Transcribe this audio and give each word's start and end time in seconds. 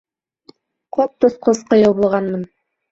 Ҡот 0.99 1.29
осҡос 1.31 1.63
ҡыйыу 1.71 1.97
булғанмын. 2.03 2.53